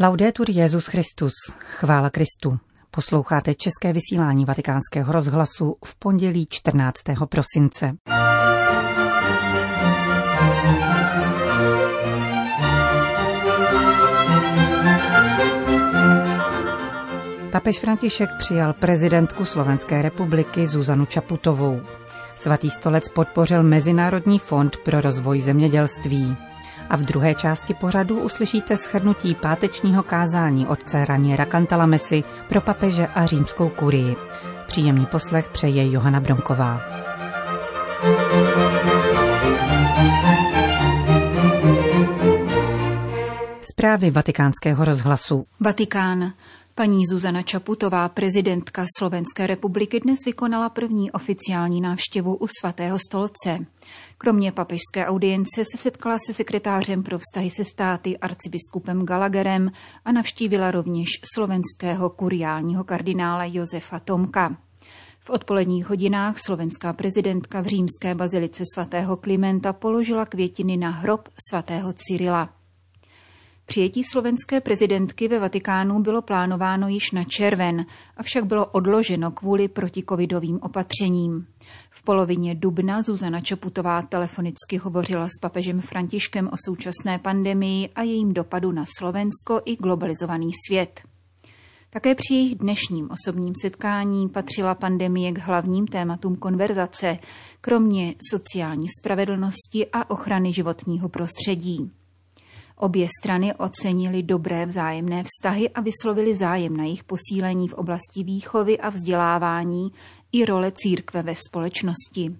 Laudetur 0.00 0.50
Jezus 0.50 0.86
Christus, 0.86 1.32
chvála 1.58 2.10
Kristu. 2.10 2.58
Posloucháte 2.90 3.54
české 3.54 3.92
vysílání 3.92 4.44
Vatikánského 4.44 5.12
rozhlasu 5.12 5.76
v 5.84 5.98
pondělí 5.98 6.46
14. 6.50 6.96
prosince. 7.28 7.92
Papež 17.52 17.78
František 17.78 18.30
přijal 18.38 18.72
prezidentku 18.72 19.44
Slovenské 19.44 20.02
republiky 20.02 20.66
Zuzanu 20.66 21.06
Čaputovou. 21.06 21.80
Svatý 22.34 22.70
stolec 22.70 23.08
podpořil 23.08 23.62
Mezinárodní 23.62 24.38
fond 24.38 24.76
pro 24.76 25.00
rozvoj 25.00 25.40
zemědělství. 25.40 26.36
A 26.90 26.96
v 26.96 27.02
druhé 27.02 27.34
části 27.34 27.74
pořadu 27.74 28.20
uslyšíte 28.20 28.76
shrnutí 28.76 29.34
pátečního 29.34 30.02
kázání 30.02 30.66
otce 30.66 31.04
Raniera 31.04 31.46
Cantalamesi 31.46 32.24
pro 32.48 32.60
papeže 32.60 33.06
a 33.06 33.26
římskou 33.26 33.68
kurii. 33.68 34.16
Příjemný 34.66 35.06
poslech 35.06 35.48
přeje 35.48 35.92
Johana 35.92 36.20
Bronková. 36.20 36.80
Zprávy 43.72 44.10
vatikánského 44.10 44.84
rozhlasu. 44.84 45.46
Vatikán. 45.60 46.32
Paní 46.74 47.06
Zuzana 47.06 47.42
Čaputová, 47.42 48.08
prezidentka 48.08 48.84
Slovenské 48.98 49.46
republiky, 49.46 50.00
dnes 50.00 50.18
vykonala 50.26 50.68
první 50.68 51.12
oficiální 51.12 51.80
návštěvu 51.80 52.34
u 52.34 52.46
svatého 52.60 52.98
stolce. 53.08 53.58
Kromě 54.18 54.52
papežské 54.52 55.06
audience 55.06 55.64
se 55.72 55.78
setkala 55.78 56.16
se 56.26 56.32
sekretářem 56.32 57.02
pro 57.02 57.18
vztahy 57.18 57.50
se 57.50 57.64
státy 57.64 58.18
arcibiskupem 58.18 59.06
Gallagherem 59.06 59.70
a 60.04 60.12
navštívila 60.12 60.70
rovněž 60.70 61.08
slovenského 61.34 62.10
kuriálního 62.10 62.84
kardinála 62.84 63.44
Josefa 63.44 63.98
Tomka. 63.98 64.56
V 65.20 65.30
odpoledních 65.30 65.86
hodinách 65.88 66.38
slovenská 66.38 66.92
prezidentka 66.92 67.60
v 67.60 67.66
římské 67.66 68.14
bazilice 68.14 68.62
svatého 68.74 69.16
Klimenta 69.16 69.72
položila 69.72 70.26
květiny 70.26 70.76
na 70.76 70.90
hrob 70.90 71.28
svatého 71.50 71.92
Cyrila. 71.92 72.48
Přijetí 73.66 74.04
slovenské 74.04 74.60
prezidentky 74.60 75.28
ve 75.28 75.38
Vatikánu 75.38 76.02
bylo 76.02 76.22
plánováno 76.22 76.88
již 76.88 77.10
na 77.12 77.24
červen, 77.24 77.86
avšak 78.16 78.46
bylo 78.46 78.66
odloženo 78.66 79.30
kvůli 79.30 79.68
protikovidovým 79.68 80.58
opatřením. 80.62 81.46
V 81.90 82.02
polovině 82.02 82.54
dubna 82.54 83.02
Zuzana 83.02 83.40
Čaputová 83.40 84.02
telefonicky 84.02 84.76
hovořila 84.76 85.28
s 85.28 85.40
papežem 85.42 85.80
Františkem 85.80 86.48
o 86.48 86.56
současné 86.66 87.18
pandemii 87.18 87.88
a 87.88 88.02
jejím 88.02 88.34
dopadu 88.34 88.72
na 88.72 88.84
Slovensko 88.98 89.60
i 89.64 89.76
globalizovaný 89.76 90.50
svět. 90.66 91.00
Také 91.90 92.14
při 92.14 92.34
jejich 92.34 92.54
dnešním 92.54 93.08
osobním 93.10 93.52
setkání 93.62 94.28
patřila 94.28 94.74
pandemie 94.74 95.32
k 95.32 95.38
hlavním 95.38 95.86
tématům 95.86 96.36
konverzace, 96.36 97.18
kromě 97.60 98.14
sociální 98.30 98.86
spravedlnosti 99.00 99.86
a 99.92 100.10
ochrany 100.10 100.52
životního 100.52 101.08
prostředí. 101.08 101.90
Obě 102.76 103.06
strany 103.20 103.54
ocenili 103.54 104.22
dobré 104.22 104.66
vzájemné 104.66 105.24
vztahy 105.24 105.70
a 105.70 105.80
vyslovili 105.80 106.36
zájem 106.36 106.76
na 106.76 106.84
jejich 106.84 107.04
posílení 107.04 107.68
v 107.68 107.74
oblasti 107.74 108.22
výchovy 108.22 108.78
a 108.78 108.90
vzdělávání 108.90 109.92
i 110.32 110.44
role 110.44 110.72
církve 110.72 111.22
ve 111.22 111.34
společnosti. 111.34 112.36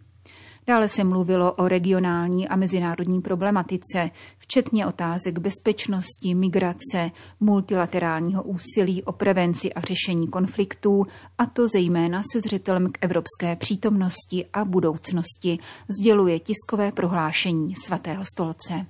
Dále 0.66 0.88
se 0.88 1.04
mluvilo 1.04 1.52
o 1.52 1.68
regionální 1.68 2.48
a 2.48 2.56
mezinárodní 2.56 3.20
problematice, 3.20 4.10
včetně 4.38 4.86
otázek 4.86 5.38
bezpečnosti, 5.38 6.34
migrace, 6.34 7.10
multilaterálního 7.40 8.42
úsilí 8.42 9.02
o 9.02 9.12
prevenci 9.12 9.72
a 9.72 9.80
řešení 9.80 10.28
konfliktů, 10.28 11.06
a 11.38 11.46
to 11.46 11.68
zejména 11.68 12.22
se 12.32 12.40
zřetelem 12.40 12.92
k 12.92 12.98
evropské 13.00 13.56
přítomnosti 13.56 14.46
a 14.52 14.64
budoucnosti, 14.64 15.58
sděluje 16.00 16.40
tiskové 16.40 16.92
prohlášení 16.92 17.74
svatého 17.74 18.24
stolce. 18.24 18.86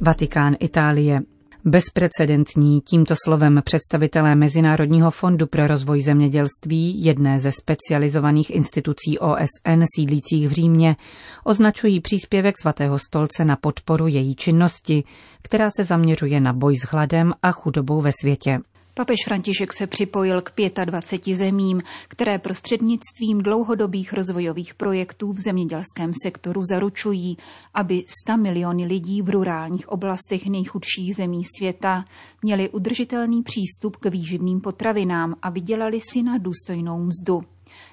Vatikán 0.00 0.56
Itálie. 0.60 1.33
Bezprecedentní 1.66 2.80
tímto 2.80 3.14
slovem 3.24 3.62
představitelé 3.64 4.34
Mezinárodního 4.34 5.10
fondu 5.10 5.46
pro 5.46 5.66
rozvoj 5.66 6.00
zemědělství, 6.00 7.04
jedné 7.04 7.40
ze 7.40 7.52
specializovaných 7.52 8.50
institucí 8.50 9.18
OSN 9.18 9.82
sídlících 9.96 10.48
v 10.48 10.52
Římě, 10.52 10.96
označují 11.44 12.00
příspěvek 12.00 12.54
svatého 12.60 12.98
stolce 12.98 13.44
na 13.44 13.56
podporu 13.56 14.06
její 14.06 14.34
činnosti, 14.34 15.04
která 15.42 15.68
se 15.76 15.84
zaměřuje 15.84 16.40
na 16.40 16.52
boj 16.52 16.76
s 16.76 16.82
hladem 16.82 17.32
a 17.42 17.52
chudobou 17.52 18.00
ve 18.00 18.10
světě. 18.20 18.60
Papež 18.96 19.18
František 19.24 19.72
se 19.72 19.86
připojil 19.86 20.42
k 20.42 20.52
25 20.84 21.36
zemím, 21.36 21.82
které 22.08 22.38
prostřednictvím 22.38 23.38
dlouhodobých 23.38 24.12
rozvojových 24.12 24.74
projektů 24.74 25.32
v 25.32 25.40
zemědělském 25.40 26.12
sektoru 26.22 26.62
zaručují, 26.64 27.38
aby 27.74 28.04
100 28.22 28.36
miliony 28.36 28.86
lidí 28.86 29.22
v 29.22 29.30
rurálních 29.30 29.88
oblastech 29.88 30.46
nejchudších 30.46 31.16
zemí 31.16 31.42
světa 31.58 32.04
měli 32.42 32.68
udržitelný 32.68 33.42
přístup 33.42 33.96
k 33.96 34.10
výživným 34.10 34.60
potravinám 34.60 35.34
a 35.42 35.50
vydělali 35.50 36.00
si 36.00 36.22
na 36.22 36.38
důstojnou 36.38 36.98
mzdu 37.04 37.42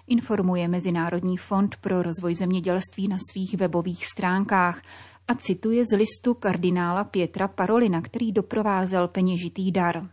informuje 0.08 0.68
Mezinárodní 0.68 1.38
fond 1.38 1.76
pro 1.82 2.02
rozvoj 2.02 2.36
zemědělství 2.36 3.08
na 3.08 3.18
svých 3.32 3.58
webových 3.58 4.06
stránkách 4.06 4.82
a 5.28 5.36
cituje 5.36 5.84
z 5.86 5.98
listu 5.98 6.34
kardinála 6.34 7.04
Pětra 7.04 7.48
Parolina, 7.48 8.02
který 8.02 8.32
doprovázel 8.32 9.08
peněžitý 9.08 9.72
dar. 9.72 10.10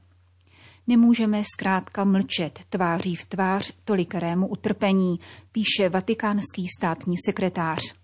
Nemůžeme 0.89 1.43
zkrátka 1.55 2.05
mlčet 2.05 2.61
tváří 2.69 3.17
v 3.17 3.25
tvář 3.25 3.73
tolikarému 3.85 4.47
utrpení, 4.47 5.21
píše 5.53 5.89
vatikánský 5.89 6.67
státní 6.79 7.15
sekretář. 7.27 7.95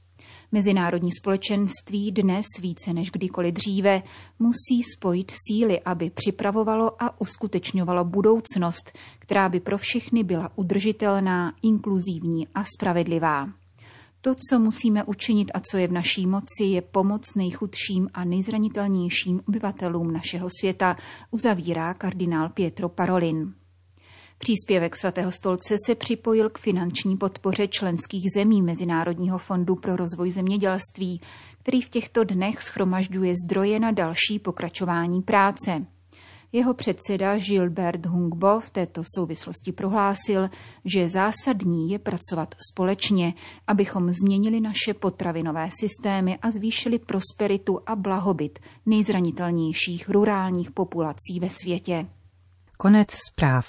Mezinárodní 0.53 1.11
společenství 1.13 2.13
dnes 2.13 2.47
více 2.63 2.93
než 2.93 3.11
kdykoliv 3.11 3.55
dříve 3.55 4.03
musí 4.39 4.83
spojit 4.97 5.33
síly, 5.47 5.81
aby 5.81 6.11
připravovalo 6.11 7.03
a 7.03 7.21
uskutečňovalo 7.21 8.05
budoucnost, 8.05 8.99
která 9.19 9.49
by 9.49 9.61
pro 9.61 9.79
všechny 9.79 10.25
byla 10.25 10.51
udržitelná, 10.57 11.53
inkluzivní 11.63 12.49
a 12.55 12.65
spravedlivá. 12.65 13.64
To, 14.25 14.35
co 14.51 14.59
musíme 14.59 15.05
učinit 15.05 15.51
a 15.55 15.61
co 15.61 15.77
je 15.77 15.89
v 15.89 15.93
naší 15.93 16.27
moci, 16.27 16.65
je 16.65 16.83
pomoc 16.83 17.35
nejchudším 17.37 18.09
a 18.15 18.25
nejzranitelnějším 18.25 19.41
obyvatelům 19.49 20.13
našeho 20.13 20.49
světa, 20.61 20.97
uzavírá 21.31 21.95
kardinál 21.95 22.49
Pietro 22.49 22.89
Parolin. 22.89 23.55
Příspěvek 24.39 24.97
svatého 24.97 25.33
stolce 25.33 25.77
se 25.87 25.95
připojil 25.95 26.51
k 26.51 26.59
finanční 26.59 27.17
podpoře 27.17 27.69
členských 27.69 28.25
zemí 28.37 28.63
Mezinárodního 28.63 29.39
fondu 29.39 29.75
pro 29.75 29.97
rozvoj 29.97 30.31
zemědělství, 30.31 31.21
který 31.59 31.83
v 31.83 31.89
těchto 31.89 32.25
dnech 32.25 32.63
schromažďuje 32.63 33.35
zdroje 33.47 33.81
na 33.81 33.91
další 33.91 34.39
pokračování 34.39 35.23
práce. 35.23 35.87
Jeho 36.55 36.75
předseda 36.75 37.39
Gilbert 37.39 38.07
Hungbo 38.07 38.61
v 38.61 38.71
této 38.71 39.03
souvislosti 39.15 39.73
prohlásil, 39.73 40.51
že 40.85 41.09
zásadní 41.09 41.91
je 41.91 41.99
pracovat 41.99 42.55
společně, 42.73 43.35
abychom 43.67 44.11
změnili 44.11 44.61
naše 44.61 44.95
potravinové 44.95 45.69
systémy 45.81 46.39
a 46.43 46.51
zvýšili 46.51 46.99
prosperitu 46.99 47.81
a 47.87 47.97
blahobyt 47.97 48.59
nejzranitelnějších 48.87 50.09
rurálních 50.09 50.71
populací 50.71 51.41
ve 51.41 51.51
světě. 51.51 52.07
Konec 52.77 53.09
zpráv. 53.31 53.67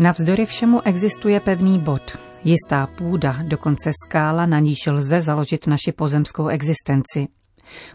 Navzdory 0.00 0.46
všemu 0.46 0.80
existuje 0.86 1.40
pevný 1.40 1.78
bod, 1.78 2.02
jistá 2.44 2.86
půda, 2.86 3.36
dokonce 3.42 3.90
skála, 4.06 4.46
na 4.46 4.58
níž 4.58 4.86
lze 4.86 5.20
založit 5.20 5.66
naši 5.66 5.92
pozemskou 5.92 6.48
existenci. 6.48 7.28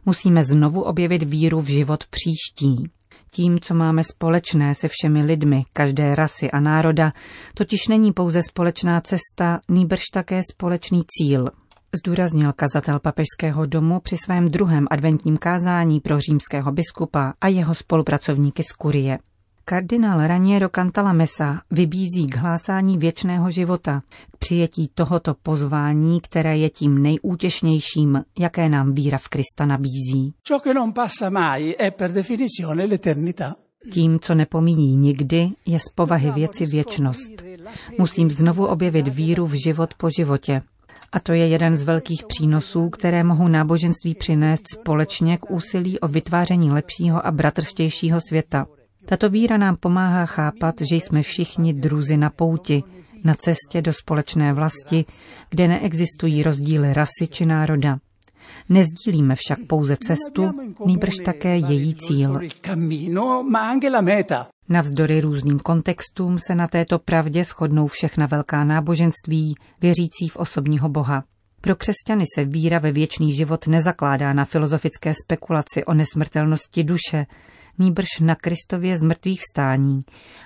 Musíme 0.05 0.43
znovu 0.43 0.81
objevit 0.81 1.23
víru 1.23 1.61
v 1.61 1.67
život 1.67 2.03
příští. 2.07 2.89
Tím, 3.31 3.59
co 3.59 3.73
máme 3.73 4.03
společné 4.03 4.75
se 4.75 4.87
všemi 4.87 5.23
lidmi, 5.23 5.63
každé 5.73 6.15
rasy 6.15 6.51
a 6.51 6.59
národa, 6.59 7.11
totiž 7.53 7.87
není 7.87 8.13
pouze 8.13 8.43
společná 8.43 9.01
cesta, 9.01 9.59
nýbrž 9.69 10.01
také 10.13 10.41
společný 10.51 11.01
cíl, 11.07 11.49
zdůraznil 12.03 12.53
kazatel 12.53 12.99
papežského 12.99 13.65
domu 13.65 13.99
při 13.99 14.17
svém 14.17 14.49
druhém 14.49 14.85
adventním 14.91 15.37
kázání 15.37 15.99
pro 15.99 16.19
římského 16.19 16.71
biskupa 16.71 17.33
a 17.41 17.47
jeho 17.47 17.75
spolupracovníky 17.75 18.63
z 18.63 18.71
Kurie. 18.71 19.17
Kardinál 19.67 20.27
Raniero 20.27 20.69
Cantalamessa 20.69 21.61
vybízí 21.71 22.27
k 22.27 22.35
hlásání 22.35 22.97
věčného 22.97 23.51
života, 23.51 24.01
k 24.31 24.37
přijetí 24.37 24.89
tohoto 24.93 25.33
pozvání, 25.43 26.21
které 26.21 26.57
je 26.57 26.69
tím 26.69 27.01
nejútěšnějším, 27.01 28.23
jaké 28.39 28.69
nám 28.69 28.93
víra 28.93 29.17
v 29.17 29.27
Krista 29.27 29.65
nabízí. 29.65 30.33
Tím, 33.91 34.19
co 34.19 34.35
nepomíjí 34.35 34.95
nikdy, 34.95 35.49
je 35.65 35.79
z 35.79 35.89
povahy 35.95 36.31
věci 36.31 36.65
věčnost. 36.65 37.43
Musím 37.97 38.31
znovu 38.31 38.65
objevit 38.65 39.07
víru 39.07 39.45
v 39.45 39.53
život 39.65 39.93
po 39.93 40.09
životě. 40.17 40.61
A 41.11 41.19
to 41.19 41.33
je 41.33 41.47
jeden 41.47 41.77
z 41.77 41.83
velkých 41.83 42.23
přínosů, 42.27 42.89
které 42.89 43.23
mohou 43.23 43.47
náboženství 43.47 44.15
přinést 44.15 44.63
společně 44.73 45.37
k 45.37 45.51
úsilí 45.51 45.99
o 45.99 46.07
vytváření 46.07 46.71
lepšího 46.71 47.25
a 47.25 47.31
bratrštějšího 47.31 48.19
světa. 48.29 48.65
Tato 49.05 49.29
víra 49.29 49.57
nám 49.57 49.75
pomáhá 49.75 50.25
chápat, 50.25 50.75
že 50.81 50.95
jsme 50.95 51.23
všichni 51.23 51.73
druzy 51.73 52.17
na 52.17 52.29
pouti, 52.29 52.83
na 53.23 53.33
cestě 53.33 53.81
do 53.81 53.93
společné 53.93 54.53
vlasti, 54.53 55.05
kde 55.49 55.67
neexistují 55.67 56.43
rozdíly 56.43 56.93
rasy 56.93 57.27
či 57.31 57.45
národa. 57.45 57.97
Nezdílíme 58.69 59.35
však 59.35 59.59
pouze 59.67 59.97
cestu, 59.97 60.51
nýbrž 60.85 61.15
také 61.25 61.57
její 61.57 61.95
cíl. 61.95 62.39
Navzdory 64.69 65.21
různým 65.21 65.59
kontextům 65.59 66.37
se 66.47 66.55
na 66.55 66.67
této 66.67 66.99
pravdě 66.99 67.43
shodnou 67.43 67.87
všechna 67.87 68.25
velká 68.25 68.63
náboženství, 68.63 69.55
věřící 69.81 70.27
v 70.31 70.37
osobního 70.37 70.89
Boha. 70.89 71.23
Pro 71.61 71.75
křesťany 71.75 72.23
se 72.35 72.45
víra 72.45 72.79
ve 72.79 72.91
věčný 72.91 73.33
život 73.33 73.67
nezakládá 73.67 74.33
na 74.33 74.45
filozofické 74.45 75.13
spekulaci 75.23 75.85
o 75.85 75.93
nesmrtelnosti 75.93 76.83
duše, 76.83 77.25
nýbrž 77.79 78.07
na 78.21 78.35
Kristově 78.35 78.97
z 78.97 79.03
mrtvých 79.03 79.41
stání 79.53 80.01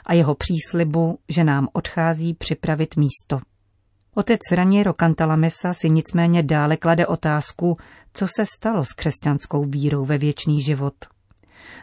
a 0.06 0.14
jeho 0.14 0.36
příslibu, 0.36 1.20
že 1.30 1.44
nám 1.44 1.68
odchází 1.74 2.34
připravit 2.34 2.96
místo. 2.96 3.40
Otec 4.16 4.40
Raniero 4.52 4.94
Cantalamessa 4.94 5.74
si 5.74 5.90
nicméně 5.90 6.44
dále 6.44 6.78
klade 6.78 7.08
otázku, 7.08 7.78
co 8.14 8.28
se 8.36 8.46
stalo 8.46 8.86
s 8.86 8.94
křesťanskou 8.94 9.66
vírou 9.66 10.06
ve 10.06 10.18
věčný 10.18 10.62
život. 10.62 10.94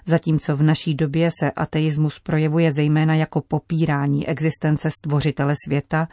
Zatímco 0.07 0.57
v 0.57 0.63
naší 0.63 0.95
době 0.95 1.31
se 1.41 1.51
ateismus 1.51 2.21
projevuje 2.21 2.73
zejména 2.73 3.15
jako 3.15 3.41
popírání 3.41 4.29
existence 4.29 4.91
stvořitele 4.91 5.55
světa, 5.67 6.09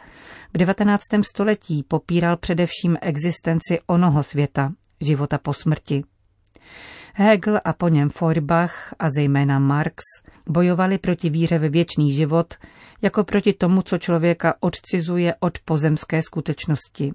v 0.54 0.58
19. 0.58 1.02
století 1.22 1.82
popíral 1.88 2.36
především 2.36 2.96
existenci 3.00 3.78
onoho 3.86 4.22
světa, 4.22 4.72
života 5.00 5.38
po 5.38 5.54
smrti. 5.54 6.04
Hegel 7.16 7.60
a 7.64 7.72
po 7.72 7.88
něm 7.88 8.08
Feuerbach 8.10 8.94
a 8.98 9.10
zejména 9.10 9.58
Marx 9.58 10.04
bojovali 10.48 10.98
proti 10.98 11.30
víře 11.30 11.58
ve 11.58 11.68
věčný 11.68 12.12
život 12.12 12.54
jako 13.02 13.24
proti 13.24 13.52
tomu, 13.52 13.82
co 13.82 13.98
člověka 13.98 14.54
odcizuje 14.60 15.34
od 15.40 15.58
pozemské 15.64 16.22
skutečnosti. 16.22 17.12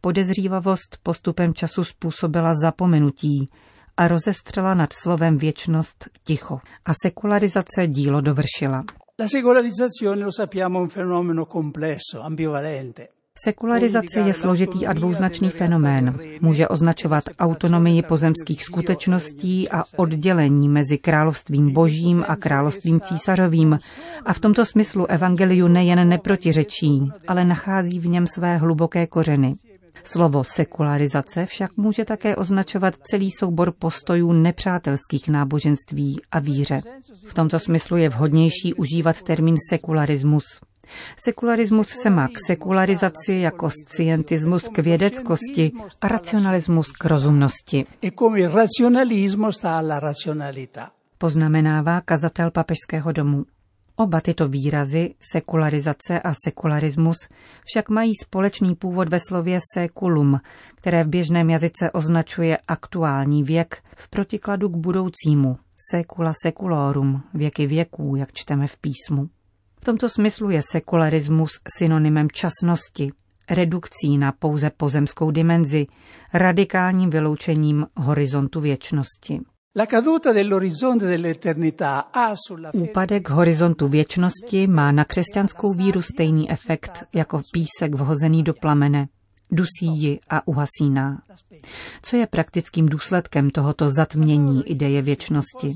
Podezřívavost 0.00 0.98
postupem 1.02 1.54
času 1.54 1.84
způsobila 1.84 2.54
zapomenutí 2.54 3.50
a 3.96 4.08
rozestřela 4.08 4.74
nad 4.74 4.92
slovem 4.92 5.38
věčnost 5.38 6.08
ticho. 6.24 6.60
A 6.84 6.92
sekularizace 7.02 7.86
dílo 7.86 8.20
dovršila. 8.20 8.84
La 9.20 9.28
secolarizzazione 9.28 10.24
lo 10.24 10.32
sappiamo 10.32 10.80
un 10.80 10.88
fenomeno 10.88 11.44
complesso, 11.44 12.22
ambivalente. 12.22 13.19
Sekularizace 13.38 14.20
je 14.20 14.32
složitý 14.32 14.86
a 14.86 14.92
dvouznačný 14.92 15.50
fenomén. 15.50 16.18
Může 16.40 16.68
označovat 16.68 17.24
autonomii 17.38 18.02
pozemských 18.02 18.64
skutečností 18.64 19.68
a 19.68 19.84
oddělení 19.96 20.68
mezi 20.68 20.98
královstvím 20.98 21.72
božím 21.72 22.24
a 22.28 22.36
královstvím 22.36 23.00
císařovým. 23.00 23.78
A 24.24 24.32
v 24.32 24.38
tomto 24.38 24.66
smyslu 24.66 25.06
evangeliu 25.06 25.68
nejen 25.68 26.08
neprotiřečí, 26.08 27.10
ale 27.28 27.44
nachází 27.44 27.98
v 27.98 28.06
něm 28.06 28.26
své 28.26 28.56
hluboké 28.56 29.06
kořeny. 29.06 29.54
Slovo 30.04 30.44
sekularizace 30.44 31.46
však 31.46 31.76
může 31.76 32.04
také 32.04 32.36
označovat 32.36 32.94
celý 32.96 33.30
soubor 33.30 33.72
postojů 33.78 34.32
nepřátelských 34.32 35.28
náboženství 35.28 36.20
a 36.30 36.38
víře. 36.38 36.80
V 37.26 37.34
tomto 37.34 37.58
smyslu 37.58 37.96
je 37.96 38.08
vhodnější 38.08 38.74
užívat 38.74 39.22
termín 39.22 39.56
sekularismus. 39.70 40.44
Sekularismus 41.16 41.88
se 41.88 42.10
má 42.10 42.28
k 42.28 42.38
sekularizaci 42.46 43.34
jako 43.34 43.70
scientismus 43.70 44.68
k 44.68 44.78
vědeckosti 44.78 45.72
a 46.00 46.08
racionalismus 46.08 46.92
k 46.92 47.04
rozumnosti. 47.04 47.86
Poznamenává 51.18 52.00
kazatel 52.00 52.50
papežského 52.50 53.12
domu. 53.12 53.44
Oba 53.96 54.20
tyto 54.20 54.48
výrazy, 54.48 55.14
sekularizace 55.20 56.20
a 56.20 56.32
sekularismus, 56.44 57.16
však 57.64 57.88
mají 57.88 58.12
společný 58.24 58.74
původ 58.74 59.08
ve 59.08 59.18
slově 59.28 59.58
seculum, 59.74 60.40
které 60.74 61.04
v 61.04 61.08
běžném 61.08 61.50
jazyce 61.50 61.90
označuje 61.90 62.58
aktuální 62.68 63.42
věk 63.42 63.82
v 63.96 64.08
protikladu 64.08 64.68
k 64.68 64.76
budoucímu, 64.76 65.58
secula 65.90 66.32
seculorum, 66.42 67.22
věky 67.34 67.66
věků, 67.66 68.16
jak 68.16 68.32
čteme 68.32 68.66
v 68.66 68.78
písmu. 68.78 69.28
V 69.80 69.84
tomto 69.84 70.08
smyslu 70.08 70.50
je 70.50 70.60
sekularismus 70.62 71.50
synonymem 71.78 72.28
časnosti, 72.30 73.12
redukcí 73.50 74.18
na 74.18 74.32
pouze 74.32 74.70
pozemskou 74.70 75.30
dimenzi, 75.30 75.86
radikálním 76.34 77.10
vyloučením 77.10 77.86
horizontu 77.96 78.60
věčnosti. 78.60 79.40
Úpadek 82.72 83.28
horizontu 83.28 83.88
věčnosti 83.88 84.66
má 84.66 84.92
na 84.92 85.04
křesťanskou 85.04 85.74
víru 85.74 86.02
stejný 86.02 86.50
efekt 86.50 87.04
jako 87.14 87.40
písek 87.52 87.94
vhozený 87.94 88.42
do 88.42 88.54
plamene. 88.54 89.08
Dusí 89.52 89.86
ji 89.86 90.20
a 90.30 90.48
uhasíná. 90.48 91.22
Co 92.02 92.16
je 92.16 92.26
praktickým 92.26 92.86
důsledkem 92.86 93.50
tohoto 93.50 93.88
zatmění 93.88 94.70
ideje 94.70 95.02
věčnosti? 95.02 95.72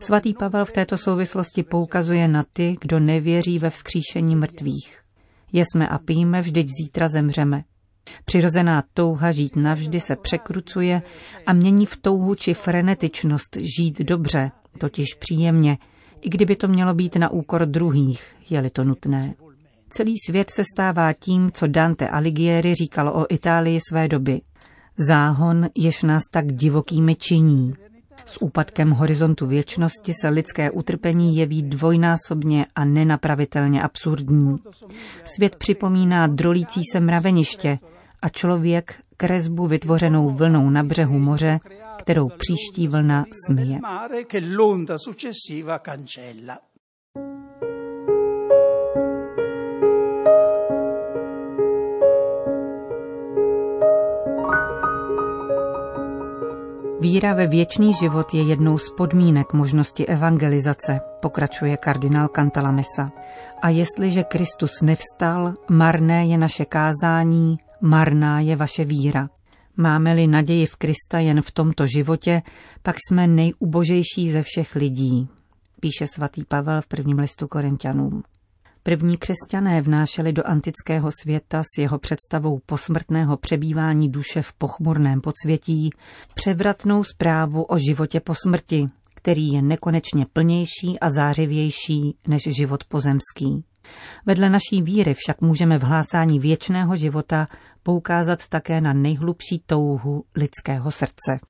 Svatý 0.00 0.34
Pavel 0.34 0.64
v 0.64 0.72
této 0.72 0.96
souvislosti 0.96 1.62
poukazuje 1.62 2.28
na 2.28 2.44
ty, 2.52 2.76
kdo 2.80 3.00
nevěří 3.00 3.58
ve 3.58 3.70
vzkříšení 3.70 4.36
mrtvých. 4.36 5.00
Jesme 5.52 5.88
a 5.88 5.98
pijme, 5.98 6.40
vždyť 6.40 6.66
zítra 6.82 7.08
zemřeme. 7.08 7.64
Přirozená 8.24 8.82
touha 8.94 9.32
žít 9.32 9.56
navždy 9.56 10.00
se 10.00 10.16
překrucuje 10.16 11.02
a 11.46 11.52
mění 11.52 11.86
v 11.86 11.96
touhu 11.96 12.34
či 12.34 12.54
frenetičnost 12.54 13.56
žít 13.78 13.98
dobře, 13.98 14.50
totiž 14.78 15.14
příjemně, 15.14 15.78
i 16.20 16.28
kdyby 16.28 16.56
to 16.56 16.68
mělo 16.68 16.94
být 16.94 17.16
na 17.16 17.30
úkor 17.30 17.66
druhých, 17.66 18.36
je-li 18.50 18.70
to 18.70 18.84
nutné. 18.84 19.34
Celý 19.96 20.14
svět 20.26 20.50
se 20.50 20.62
stává 20.74 21.12
tím, 21.12 21.50
co 21.52 21.66
Dante 21.66 22.08
Alighieri 22.08 22.74
říkal 22.74 23.08
o 23.08 23.26
Itálii 23.34 23.78
své 23.88 24.08
doby. 24.08 24.40
Záhon, 24.98 25.68
jež 25.74 26.02
nás 26.02 26.22
tak 26.32 26.52
divokými 26.52 27.14
činí. 27.14 27.74
S 28.26 28.42
úpadkem 28.42 28.90
horizontu 28.90 29.46
věčnosti 29.46 30.12
se 30.20 30.28
lidské 30.28 30.70
utrpení 30.70 31.36
jeví 31.36 31.62
dvojnásobně 31.62 32.66
a 32.74 32.84
nenapravitelně 32.84 33.82
absurdní. 33.82 34.56
Svět 35.24 35.56
připomíná 35.56 36.26
drolící 36.26 36.80
se 36.92 37.00
mraveniště 37.00 37.78
a 38.22 38.28
člověk 38.28 39.00
kresbu 39.16 39.66
vytvořenou 39.66 40.30
vlnou 40.30 40.70
na 40.70 40.82
břehu 40.82 41.18
moře, 41.18 41.58
kterou 41.98 42.28
příští 42.28 42.88
vlna 42.88 43.24
smije. 43.46 43.80
Víra 57.16 57.34
ve 57.34 57.46
věčný 57.46 57.94
život 57.94 58.34
je 58.34 58.42
jednou 58.42 58.78
z 58.78 58.90
podmínek 58.90 59.52
možnosti 59.52 60.06
evangelizace, 60.06 61.00
pokračuje 61.22 61.76
kardinál 61.76 62.28
Cantalamessa. 62.28 63.12
A 63.62 63.68
jestliže 63.68 64.22
Kristus 64.22 64.82
nevstal, 64.82 65.54
marné 65.68 66.26
je 66.26 66.38
naše 66.38 66.64
kázání, 66.64 67.56
marná 67.80 68.40
je 68.40 68.56
vaše 68.56 68.84
víra. 68.84 69.28
Máme-li 69.76 70.26
naději 70.26 70.66
v 70.66 70.76
Krista 70.76 71.18
jen 71.18 71.42
v 71.42 71.50
tomto 71.50 71.86
životě, 71.86 72.42
pak 72.82 72.96
jsme 73.08 73.26
nejubožejší 73.26 74.30
ze 74.30 74.42
všech 74.42 74.74
lidí, 74.74 75.28
píše 75.80 76.06
svatý 76.06 76.44
Pavel 76.44 76.82
v 76.82 76.86
prvním 76.86 77.18
listu 77.18 77.48
Korintianům. 77.48 78.22
První 78.86 79.16
křesťané 79.16 79.82
vnášeli 79.82 80.32
do 80.32 80.46
antického 80.46 81.10
světa 81.22 81.62
s 81.62 81.78
jeho 81.78 81.98
představou 81.98 82.60
posmrtného 82.66 83.36
přebývání 83.36 84.08
duše 84.08 84.42
v 84.42 84.52
pochmurném 84.52 85.20
podsvětí 85.20 85.90
převratnou 86.34 87.04
zprávu 87.04 87.62
o 87.62 87.78
životě 87.78 88.20
po 88.20 88.34
smrti, 88.34 88.86
který 89.14 89.52
je 89.52 89.62
nekonečně 89.62 90.26
plnější 90.32 91.00
a 91.00 91.10
zářivější 91.10 92.16
než 92.28 92.42
život 92.42 92.84
pozemský. 92.84 93.64
Vedle 94.26 94.50
naší 94.50 94.82
víry 94.82 95.14
však 95.14 95.40
můžeme 95.40 95.78
v 95.78 95.82
hlásání 95.82 96.38
věčného 96.38 96.96
života 96.96 97.48
poukázat 97.82 98.46
také 98.48 98.80
na 98.80 98.92
nejhlubší 98.92 99.62
touhu 99.66 100.24
lidského 100.36 100.90
srdce. 100.90 101.40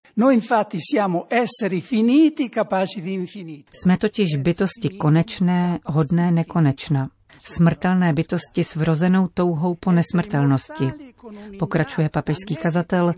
Jsme 3.73 3.97
totiž 3.97 4.37
bytosti 4.37 4.89
konečné, 4.89 5.79
hodné 5.85 6.33
nekonečna 6.33 7.09
smrtelné 7.53 8.13
bytosti 8.13 8.65
s 8.65 8.77
vrozenou 8.77 9.29
touhou 9.35 9.75
po 9.75 9.93
nesmrtelnosti. 9.93 10.93
Pokračuje 11.59 12.09
papežský 12.09 12.57
kazatel 12.57 13.15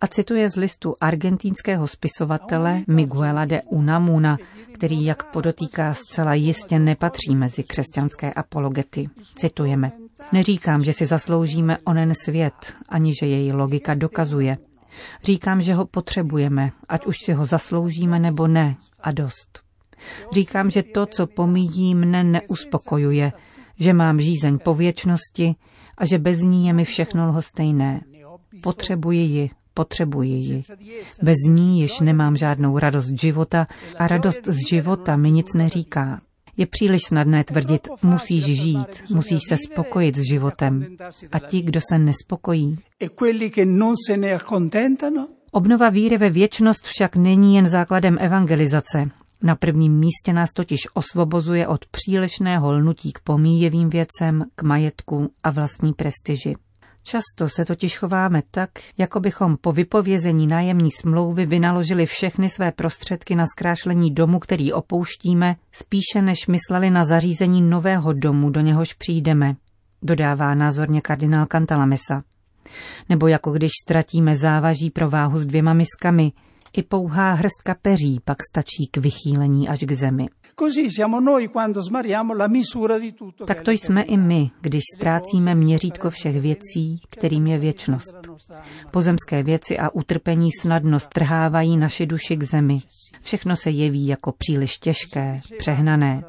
a 0.00 0.06
cituje 0.06 0.50
z 0.50 0.56
listu 0.56 0.94
argentinského 1.00 1.88
spisovatele 1.88 2.82
Miguela 2.86 3.44
de 3.44 3.62
Unamuna, 3.62 4.38
který, 4.72 5.04
jak 5.04 5.30
podotýká, 5.30 5.94
zcela 5.94 6.34
jistě 6.34 6.78
nepatří 6.78 7.36
mezi 7.36 7.62
křesťanské 7.62 8.32
apologety. 8.32 9.08
Citujeme. 9.36 9.92
Neříkám, 10.32 10.84
že 10.84 10.92
si 10.92 11.06
zasloužíme 11.06 11.78
onen 11.84 12.12
svět, 12.14 12.74
ani 12.88 13.14
že 13.20 13.26
její 13.26 13.52
logika 13.52 13.94
dokazuje. 13.94 14.58
Říkám, 15.24 15.60
že 15.60 15.74
ho 15.74 15.86
potřebujeme, 15.86 16.70
ať 16.88 17.06
už 17.06 17.16
si 17.24 17.32
ho 17.32 17.44
zasloužíme 17.46 18.18
nebo 18.18 18.46
ne, 18.46 18.76
a 19.00 19.12
dost. 19.12 19.60
Říkám, 20.32 20.70
že 20.70 20.82
to, 20.82 21.06
co 21.06 21.26
pomíjí, 21.26 21.94
mne 21.94 22.24
neuspokojuje, 22.24 23.32
že 23.82 23.92
mám 23.92 24.20
žízeň 24.20 24.58
po 24.58 24.74
věčnosti 24.74 25.54
a 25.98 26.06
že 26.06 26.18
bez 26.18 26.40
ní 26.40 26.66
je 26.66 26.72
mi 26.72 26.84
všechno 26.84 27.28
lhostejné. 27.28 28.00
Potřebuji 28.62 29.20
ji, 29.20 29.50
potřebuji 29.74 30.32
ji. 30.32 30.62
Bez 31.22 31.38
ní 31.48 31.80
již 31.80 32.00
nemám 32.00 32.36
žádnou 32.36 32.78
radost 32.78 33.20
života 33.20 33.66
a 33.98 34.08
radost 34.08 34.40
z 34.46 34.68
života 34.68 35.16
mi 35.16 35.30
nic 35.30 35.54
neříká. 35.54 36.20
Je 36.56 36.66
příliš 36.66 37.02
snadné 37.08 37.44
tvrdit, 37.44 37.88
musíš 38.02 38.44
žít, 38.44 39.02
musíš 39.14 39.40
se 39.48 39.56
spokojit 39.56 40.16
s 40.16 40.22
životem. 40.22 40.86
A 41.32 41.38
ti, 41.38 41.62
kdo 41.62 41.80
se 41.92 41.98
nespokojí? 41.98 42.78
Obnova 45.52 45.88
víry 45.88 46.16
ve 46.16 46.30
věčnost 46.30 46.84
však 46.84 47.16
není 47.16 47.56
jen 47.56 47.68
základem 47.68 48.16
evangelizace. 48.20 49.10
Na 49.42 49.56
prvním 49.56 49.98
místě 49.98 50.32
nás 50.32 50.52
totiž 50.52 50.80
osvobozuje 50.94 51.66
od 51.66 51.86
přílišného 51.86 52.72
lnutí 52.72 53.12
k 53.12 53.18
pomíjevým 53.18 53.90
věcem, 53.90 54.44
k 54.54 54.62
majetku 54.62 55.32
a 55.42 55.50
vlastní 55.50 55.92
prestiži. 55.92 56.54
Často 57.02 57.48
se 57.48 57.64
totiž 57.64 57.98
chováme 57.98 58.42
tak, 58.50 58.70
jako 58.98 59.20
bychom 59.20 59.56
po 59.56 59.72
vypovězení 59.72 60.46
nájemní 60.46 60.90
smlouvy 60.90 61.46
vynaložili 61.46 62.06
všechny 62.06 62.48
své 62.48 62.72
prostředky 62.72 63.36
na 63.36 63.44
zkrášlení 63.46 64.10
domu, 64.10 64.38
který 64.38 64.72
opouštíme, 64.72 65.56
spíše 65.72 66.22
než 66.22 66.46
mysleli 66.46 66.90
na 66.90 67.04
zařízení 67.04 67.62
nového 67.62 68.12
domu, 68.12 68.50
do 68.50 68.60
něhož 68.60 68.92
přijdeme, 68.94 69.56
dodává 70.02 70.54
názorně 70.54 71.00
kardinál 71.00 71.46
Cantalamessa. 71.46 72.22
Nebo 73.08 73.26
jako 73.26 73.52
když 73.52 73.70
ztratíme 73.82 74.36
závaží 74.36 74.90
pro 74.90 75.10
váhu 75.10 75.38
s 75.38 75.46
dvěma 75.46 75.72
miskami, 75.72 76.32
i 76.76 76.82
pouhá 76.82 77.32
hrstka 77.32 77.76
peří 77.82 78.20
pak 78.24 78.38
stačí 78.50 78.86
k 78.90 78.96
vychýlení 78.96 79.68
až 79.68 79.78
k 79.78 79.92
zemi. 79.92 80.28
Tak 83.46 83.60
to 83.60 83.70
jsme 83.70 84.02
i 84.02 84.16
my, 84.16 84.50
když 84.60 84.82
ztrácíme 84.96 85.54
měřítko 85.54 86.10
všech 86.10 86.40
věcí, 86.40 87.00
kterým 87.10 87.46
je 87.46 87.58
věčnost. 87.58 88.14
Pozemské 88.90 89.42
věci 89.42 89.78
a 89.78 89.94
utrpení 89.94 90.48
snadno 90.60 91.00
strhávají 91.00 91.76
naši 91.76 92.06
duši 92.06 92.36
k 92.36 92.42
zemi. 92.42 92.78
Všechno 93.20 93.56
se 93.56 93.70
jeví 93.70 94.06
jako 94.06 94.32
příliš 94.32 94.78
těžké, 94.78 95.40
přehnané. 95.58 96.24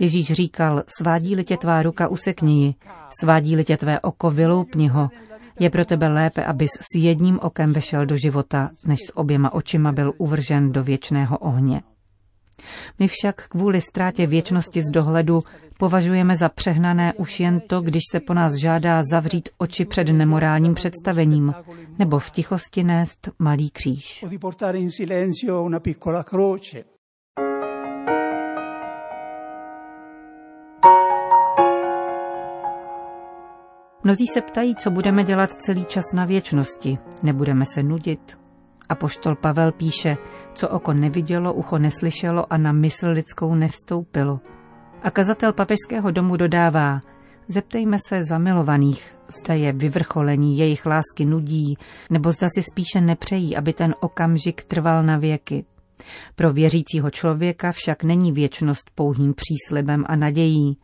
Ježíš 0.00 0.32
říkal, 0.32 0.82
svádí-li 0.98 1.44
tě 1.44 1.56
tvá 1.56 1.82
ruka, 1.82 2.08
usekni 2.08 2.64
ji, 2.64 2.74
svádí-li 3.20 3.64
tě 3.64 3.76
tvé 3.76 4.00
oko, 4.00 4.30
vyloupni 4.30 4.88
ho, 4.88 5.08
je 5.60 5.70
pro 5.70 5.84
tebe 5.84 6.08
lépe, 6.08 6.44
abys 6.44 6.70
s 6.80 6.98
jedním 6.98 7.38
okem 7.42 7.72
vešel 7.72 8.06
do 8.06 8.16
života, 8.16 8.70
než 8.86 8.98
s 9.06 9.16
oběma 9.16 9.52
očima 9.52 9.92
byl 9.92 10.12
uvržen 10.18 10.72
do 10.72 10.84
věčného 10.84 11.38
ohně. 11.38 11.82
My 12.98 13.08
však 13.08 13.48
kvůli 13.48 13.80
ztrátě 13.80 14.26
věčnosti 14.26 14.82
z 14.82 14.90
dohledu 14.90 15.40
považujeme 15.78 16.36
za 16.36 16.48
přehnané 16.48 17.14
už 17.14 17.40
jen 17.40 17.60
to, 17.60 17.80
když 17.80 18.02
se 18.10 18.20
po 18.20 18.34
nás 18.34 18.54
žádá 18.54 19.02
zavřít 19.10 19.48
oči 19.58 19.84
před 19.84 20.08
nemorálním 20.08 20.74
představením 20.74 21.54
nebo 21.98 22.18
v 22.18 22.30
tichosti 22.30 22.84
nést 22.84 23.28
malý 23.38 23.70
kříž. 23.70 24.24
Mnozí 34.10 34.26
se 34.26 34.40
ptají, 34.40 34.76
co 34.76 34.90
budeme 34.90 35.24
dělat 35.24 35.52
celý 35.52 35.84
čas 35.84 36.04
na 36.14 36.24
věčnosti. 36.24 36.98
Nebudeme 37.22 37.64
se 37.64 37.82
nudit. 37.82 38.38
A 38.88 38.94
poštol 38.94 39.34
Pavel 39.36 39.72
píše, 39.72 40.16
co 40.54 40.68
oko 40.68 40.92
nevidělo, 40.92 41.54
ucho 41.54 41.78
neslyšelo 41.78 42.52
a 42.52 42.56
na 42.56 42.72
mysl 42.72 43.08
lidskou 43.08 43.54
nevstoupilo. 43.54 44.40
A 45.02 45.10
kazatel 45.10 45.52
papežského 45.52 46.10
domu 46.10 46.36
dodává, 46.36 47.00
zeptejme 47.48 47.96
se 48.08 48.24
zamilovaných, 48.24 49.16
zda 49.40 49.54
je 49.54 49.72
vyvrcholení 49.72 50.58
jejich 50.58 50.86
lásky 50.86 51.24
nudí, 51.24 51.76
nebo 52.10 52.32
zda 52.32 52.48
si 52.54 52.62
spíše 52.62 53.00
nepřejí, 53.00 53.56
aby 53.56 53.72
ten 53.72 53.94
okamžik 54.00 54.64
trval 54.64 55.02
na 55.02 55.18
věky. 55.18 55.64
Pro 56.34 56.52
věřícího 56.52 57.10
člověka 57.10 57.72
však 57.72 58.04
není 58.04 58.32
věčnost 58.32 58.90
pouhým 58.94 59.34
příslibem 59.34 60.04
a 60.08 60.16
nadějí, 60.16 60.76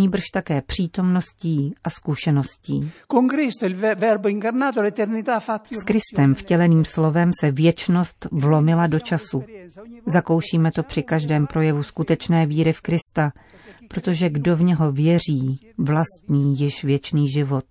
nýbrž 0.00 0.24
také 0.32 0.62
přítomností 0.62 1.74
a 1.84 1.90
zkušeností. 1.90 2.90
S 5.72 5.82
Kristem 5.84 6.34
vtěleným 6.34 6.84
slovem 6.84 7.30
se 7.40 7.50
věčnost 7.50 8.26
vlomila 8.32 8.86
do 8.86 9.00
času. 9.00 9.44
Zakoušíme 10.06 10.72
to 10.72 10.82
při 10.82 11.02
každém 11.02 11.46
projevu 11.46 11.82
skutečné 11.82 12.46
víry 12.46 12.72
v 12.72 12.80
Krista, 12.80 13.32
protože 13.88 14.28
kdo 14.28 14.56
v 14.56 14.62
něho 14.62 14.92
věří, 14.92 15.60
vlastní 15.78 16.58
již 16.58 16.84
věčný 16.84 17.28
život. 17.28 17.64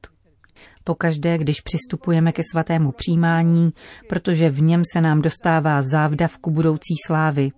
Pokaždé, 0.83 1.37
když 1.37 1.61
přistupujeme 1.61 2.31
ke 2.31 2.41
svatému 2.51 2.91
přijímání, 2.91 3.71
protože 4.09 4.49
v 4.49 4.61
něm 4.61 4.81
se 4.93 5.01
nám 5.01 5.21
dostává 5.21 5.81
závdavku 5.81 6.51
budoucí 6.51 6.95
slávy. 7.07 7.51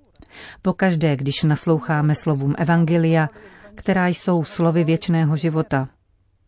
Pokaždé, 0.62 1.16
když 1.16 1.44
nasloucháme 1.44 2.16
slovům 2.16 2.56
Evangelia, 2.58 3.30
která 3.76 4.08
jsou 4.08 4.44
slovy 4.44 4.84
věčného 4.84 5.36
života. 5.36 5.90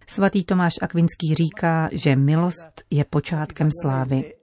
Svatý 0.07 0.43
Tomáš 0.43 0.73
Akvinský 0.81 1.35
říká, 1.35 1.89
že 1.91 2.15
milost 2.15 2.81
je 2.89 3.05
počátkem 3.05 3.69
slávy. 3.81 4.33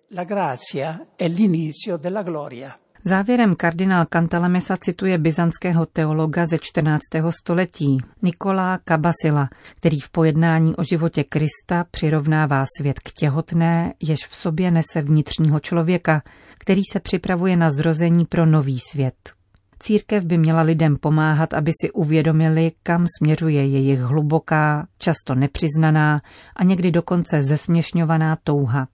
Závěrem 3.05 3.55
kardinál 3.55 4.07
Cantalamessa 4.13 4.77
cituje 4.77 5.19
byzantského 5.19 5.87
teologa 5.87 6.47
ze 6.47 6.59
14. 6.61 7.01
století 7.31 7.99
Nikolá 8.23 8.79
Kabasila, 8.85 9.49
který 9.77 10.01
v 10.01 10.11
pojednání 10.11 10.77
o 10.77 10.83
životě 10.83 11.25
Krista 11.25 11.85
přirovnává 11.91 12.65
svět 12.79 12.99
k 13.01 13.13
těhotné, 13.13 13.95
jež 14.03 14.27
v 14.27 14.37
sobě 14.37 14.71
nese 14.71 15.03
vnitřního 15.03 15.61
člověka, 15.61 16.23
který 16.59 16.83
se 16.93 17.01
připravuje 17.01 17.57
na 17.57 17.71
zrození 17.71 18.25
pro 18.25 18.47
nový 18.47 18.79
svět. 18.91 19.40
Církev 19.83 20.25
by 20.25 20.39
měla 20.39 20.63
lidem 20.63 20.97
pomáhat, 20.97 21.55
aby 21.55 21.73
si 21.81 21.91
uvědomili, 21.93 22.73
kam 22.83 23.07
směřuje 23.19 23.67
jejich 23.67 24.01
hluboká, 24.01 24.87
často 24.99 25.35
nepřiznaná 25.35 26.23
a 26.57 26.65
někdy 26.65 26.91
dokonce 26.91 27.43
zesměšňovaná 27.43 28.37
touha. 28.45 28.89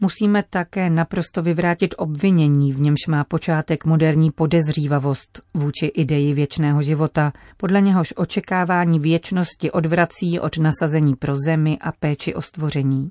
Musíme 0.00 0.42
také 0.50 0.90
naprosto 0.90 1.42
vyvrátit 1.42 1.94
obvinění, 1.98 2.72
v 2.72 2.80
němž 2.80 3.06
má 3.08 3.24
počátek 3.24 3.84
moderní 3.84 4.30
podezřívavost 4.30 5.42
vůči 5.54 5.86
ideji 5.86 6.34
věčného 6.34 6.82
života, 6.82 7.32
podle 7.56 7.80
něhož 7.80 8.14
očekávání 8.16 8.98
věčnosti 8.98 9.70
odvrací 9.70 10.40
od 10.40 10.58
nasazení 10.58 11.16
pro 11.16 11.34
zemi 11.46 11.78
a 11.80 11.92
péči 11.92 12.34
o 12.34 12.42
stvoření. 12.42 13.10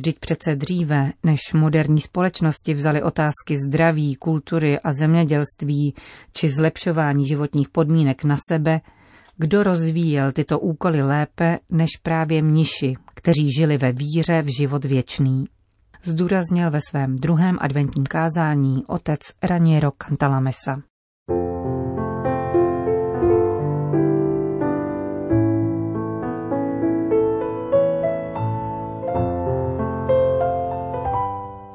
Vždyť 0.00 0.18
přece 0.18 0.56
dříve, 0.56 1.12
než 1.22 1.40
moderní 1.54 2.00
společnosti 2.00 2.74
vzali 2.74 3.02
otázky 3.02 3.56
zdraví, 3.66 4.14
kultury 4.14 4.80
a 4.80 4.92
zemědělství 4.92 5.94
či 6.32 6.48
zlepšování 6.48 7.26
životních 7.26 7.68
podmínek 7.68 8.24
na 8.24 8.36
sebe, 8.50 8.80
kdo 9.36 9.62
rozvíjel 9.62 10.32
tyto 10.32 10.58
úkoly 10.58 11.02
lépe 11.02 11.58
než 11.70 11.90
právě 12.02 12.42
mniši, 12.42 12.96
kteří 13.14 13.52
žili 13.52 13.78
ve 13.78 13.92
víře 13.92 14.42
v 14.42 14.56
život 14.58 14.84
věčný. 14.84 15.44
Zdůraznil 16.04 16.70
ve 16.70 16.80
svém 16.80 17.16
druhém 17.16 17.56
adventním 17.60 18.06
kázání 18.06 18.84
otec 18.86 19.20
Raniero 19.42 19.90
Cantalamessa. 19.90 20.82